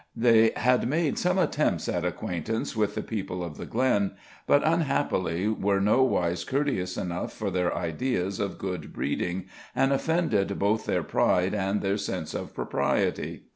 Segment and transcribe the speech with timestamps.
[0.15, 4.13] They had made some attempts at acquaintance with the people of the glen,
[4.47, 9.45] but unhappily were nowise courteous enough for their ideas of good breeding,
[9.75, 13.43] and offended both their pride and their sense of propriety.